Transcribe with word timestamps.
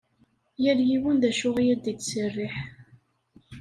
Yal 0.63 0.79
yiwen 0.89 1.17
d 1.21 1.23
acu 1.29 1.49
i 1.61 1.65
ad 1.73 1.83
ittserriḥ. 1.93 2.55